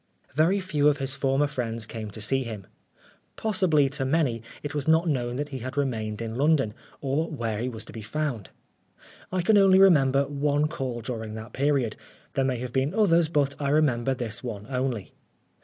[0.33, 2.65] Very few of his former friends came to see him.
[3.35, 7.59] Possibly, to many it was not known that he had remained in London, or where
[7.59, 8.49] he was to be found.
[9.31, 11.97] I can only remember one call during that period.
[12.33, 15.13] There may have been others, but I re member this one only.